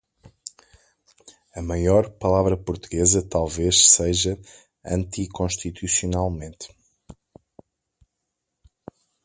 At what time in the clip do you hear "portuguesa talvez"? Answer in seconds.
2.57-3.75